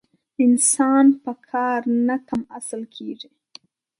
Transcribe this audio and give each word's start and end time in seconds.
انسان 0.45 1.05
په 1.23 1.31
کار 1.49 1.79
نه 2.07 2.15
کم 2.27 2.41
اصل 2.57 2.81
کېږي. 2.95 3.29